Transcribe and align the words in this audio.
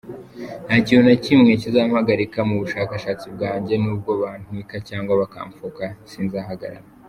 Nta 0.65 0.77
kintu 0.85 1.03
na 1.09 1.15
kimwe 1.25 1.51
kizampagarika 1.61 2.39
mu 2.47 2.55
bushakashatsi 2.61 3.25
bwange 3.35 3.73
n’ubwo 3.83 4.11
bantwika 4.21 4.75
cyangwa 4.87 5.11
bakamfunga, 5.21 5.85
sinzahagaragara”. 6.11 6.87